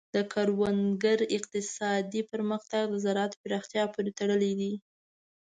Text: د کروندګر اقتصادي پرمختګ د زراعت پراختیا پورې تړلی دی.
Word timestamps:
د 0.15 0.17
کروندګر 0.33 1.19
اقتصادي 1.37 2.21
پرمختګ 2.31 2.83
د 2.91 2.95
زراعت 3.05 3.33
پراختیا 3.41 3.83
پورې 3.93 4.11
تړلی 4.19 4.53
دی. 4.59 4.73